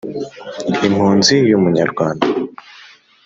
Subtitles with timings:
[0.87, 2.25] impunzi y'umunyarwanda,